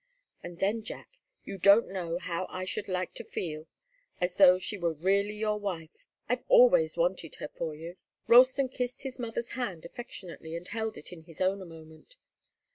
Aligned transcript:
And 0.41 0.57
then, 0.57 0.81
Jack 0.81 1.19
you 1.45 1.59
don't 1.59 1.87
know 1.91 2.17
how 2.17 2.47
I 2.49 2.65
should 2.65 2.87
like 2.87 3.13
to 3.13 3.23
feel 3.23 3.67
as 4.19 4.37
though 4.37 4.57
she 4.57 4.75
were 4.75 4.93
really 4.95 5.35
your 5.35 5.59
wife! 5.59 6.07
I've 6.27 6.43
always 6.47 6.97
wanted 6.97 7.35
her 7.35 7.49
for 7.49 7.75
you." 7.75 7.97
Ralston 8.25 8.69
kissed 8.69 9.03
his 9.03 9.19
mother's 9.19 9.51
hand 9.51 9.85
affectionately, 9.85 10.55
and 10.55 10.67
held 10.67 10.97
it 10.97 11.13
in 11.13 11.21
his 11.25 11.39
own 11.39 11.61
a 11.61 11.65
moment. 11.65 12.15